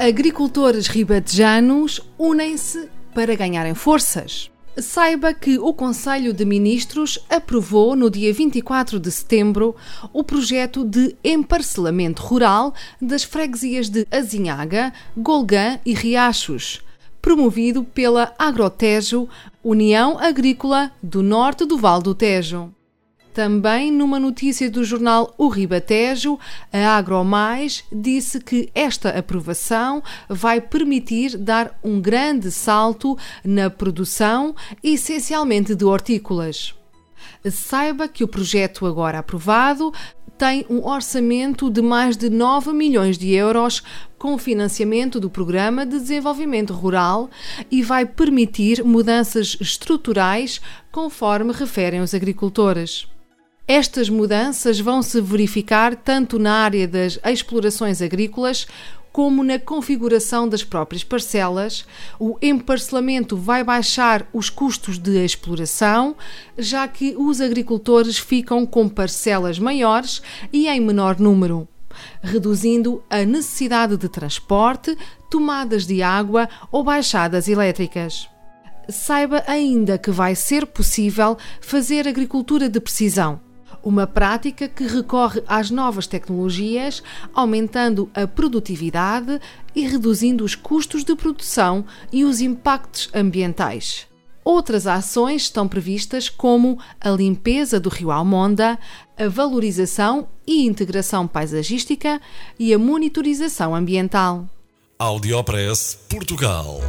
Agricultores 0.00 0.86
ribatejanos 0.86 2.00
unem-se 2.18 2.88
para 3.14 3.34
ganharem 3.34 3.74
forças. 3.74 4.50
Saiba 4.78 5.34
que 5.34 5.58
o 5.58 5.74
Conselho 5.74 6.32
de 6.32 6.42
Ministros 6.42 7.18
aprovou 7.28 7.94
no 7.94 8.08
dia 8.08 8.32
24 8.32 8.98
de 8.98 9.10
setembro 9.10 9.76
o 10.10 10.24
projeto 10.24 10.86
de 10.86 11.14
emparcelamento 11.22 12.22
rural 12.22 12.72
das 12.98 13.24
freguesias 13.24 13.90
de 13.90 14.06
Azinhaga, 14.10 14.90
Golgã 15.14 15.78
e 15.84 15.92
Riachos, 15.92 16.80
promovido 17.20 17.84
pela 17.84 18.32
Agrotejo, 18.38 19.28
União 19.62 20.18
Agrícola 20.18 20.90
do 21.02 21.22
Norte 21.22 21.66
do 21.66 21.76
Val 21.76 22.00
do 22.00 22.14
Tejo. 22.14 22.72
Também 23.32 23.92
numa 23.92 24.18
notícia 24.18 24.68
do 24.68 24.82
jornal 24.82 25.32
O 25.38 25.48
Ribatejo, 25.48 26.38
a 26.72 26.96
AgroMais 26.96 27.84
disse 27.92 28.40
que 28.40 28.68
esta 28.74 29.10
aprovação 29.10 30.02
vai 30.28 30.60
permitir 30.60 31.38
dar 31.38 31.78
um 31.82 32.00
grande 32.00 32.50
salto 32.50 33.16
na 33.44 33.70
produção, 33.70 34.54
essencialmente 34.82 35.74
de 35.76 35.84
hortícolas. 35.84 36.74
Saiba 37.48 38.08
que 38.08 38.24
o 38.24 38.28
projeto 38.28 38.84
agora 38.84 39.20
aprovado 39.20 39.92
tem 40.36 40.64
um 40.70 40.86
orçamento 40.86 41.70
de 41.70 41.82
mais 41.82 42.16
de 42.16 42.30
9 42.30 42.72
milhões 42.72 43.18
de 43.18 43.30
euros 43.34 43.82
com 44.18 44.38
financiamento 44.38 45.20
do 45.20 45.28
Programa 45.28 45.84
de 45.84 45.98
Desenvolvimento 45.98 46.72
Rural 46.72 47.28
e 47.70 47.82
vai 47.82 48.06
permitir 48.06 48.82
mudanças 48.82 49.56
estruturais 49.60 50.60
conforme 50.90 51.52
referem 51.52 52.00
os 52.00 52.14
agricultores. 52.14 53.06
Estas 53.72 54.08
mudanças 54.08 54.80
vão 54.80 55.00
se 55.00 55.20
verificar 55.20 55.94
tanto 55.94 56.40
na 56.40 56.54
área 56.54 56.88
das 56.88 57.20
explorações 57.24 58.02
agrícolas 58.02 58.66
como 59.12 59.44
na 59.44 59.60
configuração 59.60 60.48
das 60.48 60.64
próprias 60.64 61.04
parcelas. 61.04 61.86
O 62.18 62.36
emparcelamento 62.42 63.36
vai 63.36 63.62
baixar 63.62 64.26
os 64.32 64.50
custos 64.50 64.98
de 64.98 65.24
exploração, 65.24 66.16
já 66.58 66.88
que 66.88 67.14
os 67.16 67.40
agricultores 67.40 68.18
ficam 68.18 68.66
com 68.66 68.88
parcelas 68.88 69.56
maiores 69.56 70.20
e 70.52 70.66
em 70.66 70.80
menor 70.80 71.20
número, 71.20 71.68
reduzindo 72.20 73.00
a 73.08 73.18
necessidade 73.18 73.96
de 73.96 74.08
transporte, 74.08 74.98
tomadas 75.30 75.86
de 75.86 76.02
água 76.02 76.48
ou 76.72 76.82
baixadas 76.82 77.46
elétricas. 77.46 78.28
Saiba 78.88 79.44
ainda 79.46 79.96
que 79.96 80.10
vai 80.10 80.34
ser 80.34 80.66
possível 80.66 81.38
fazer 81.60 82.08
agricultura 82.08 82.68
de 82.68 82.80
precisão 82.80 83.48
uma 83.82 84.06
prática 84.06 84.68
que 84.68 84.84
recorre 84.84 85.42
às 85.46 85.70
novas 85.70 86.06
tecnologias, 86.06 87.02
aumentando 87.34 88.10
a 88.14 88.26
produtividade 88.26 89.40
e 89.74 89.86
reduzindo 89.86 90.44
os 90.44 90.54
custos 90.54 91.04
de 91.04 91.14
produção 91.14 91.84
e 92.12 92.24
os 92.24 92.40
impactos 92.40 93.08
ambientais. 93.14 94.06
Outras 94.44 94.86
ações 94.86 95.42
estão 95.42 95.68
previstas, 95.68 96.28
como 96.28 96.78
a 97.00 97.10
limpeza 97.10 97.78
do 97.78 97.88
rio 97.88 98.10
Almonda, 98.10 98.78
a 99.16 99.28
valorização 99.28 100.28
e 100.46 100.66
integração 100.66 101.28
paisagística 101.28 102.20
e 102.58 102.72
a 102.72 102.78
monitorização 102.78 103.74
ambiental. 103.74 104.48
Audiopress 104.98 105.98
Portugal. 106.08 106.80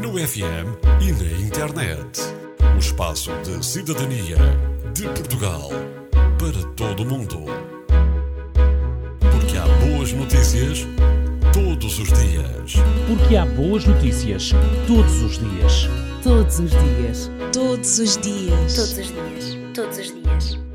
No 0.00 0.12
FM 0.12 0.78
e 1.00 1.12
na 1.12 1.46
internet. 1.46 2.20
O 2.74 2.78
espaço 2.78 3.30
de 3.42 3.64
cidadania 3.64 4.36
de 4.94 5.04
Portugal 5.04 5.70
para 6.40 6.64
todo 6.74 7.02
o 7.02 7.06
mundo. 7.06 7.44
Porque 9.30 9.58
há 9.58 9.66
boas 9.84 10.10
notícias 10.14 10.86
todos 11.52 11.98
os 11.98 12.08
dias. 12.08 12.76
Porque 13.06 13.36
há 13.36 13.44
boas 13.44 13.84
notícias 13.84 14.52
todos 14.86 15.22
os 15.22 15.38
dias. 15.38 15.88
Todos 16.22 16.58
os 16.58 16.70
dias. 16.70 17.30
Todos 17.52 17.98
os 17.98 18.16
dias. 18.16 18.74
Todos 18.74 18.98
os 18.98 19.12
dias. 19.12 19.58
Todos 19.74 19.98
os 19.98 20.14
dias. 20.14 20.69